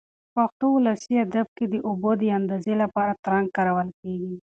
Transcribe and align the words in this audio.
په 0.33 0.33
پښتو 0.45 0.67
ولسي 0.73 1.13
ادب 1.25 1.47
کې 1.57 1.65
د 1.69 1.75
اوبو 1.87 2.11
د 2.21 2.23
اندازې 2.37 2.73
لپاره 2.81 3.19
ترنګ 3.25 3.47
کارول 3.57 3.89
کېږي. 3.99 4.33